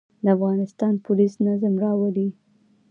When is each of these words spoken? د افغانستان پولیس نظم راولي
د 0.23 0.25
افغانستان 0.35 0.93
پولیس 1.05 1.33
نظم 1.45 1.73
راولي 1.83 2.29